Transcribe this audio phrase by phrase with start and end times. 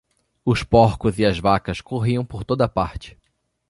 [0.43, 3.15] Os porcos e as vacas corriam por toda parte.